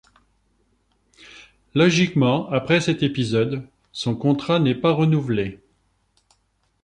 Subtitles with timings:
[1.75, 5.59] Logiquement après cet épisode, son contrat n'est pas renouvelé.